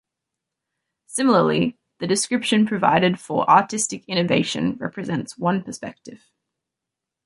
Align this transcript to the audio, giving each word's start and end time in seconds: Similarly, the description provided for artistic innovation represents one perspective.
Similarly, 1.05 1.77
the 1.99 2.07
description 2.07 2.65
provided 2.65 3.19
for 3.19 3.47
artistic 3.47 4.03
innovation 4.05 4.77
represents 4.79 5.37
one 5.37 5.61
perspective. 5.61 6.27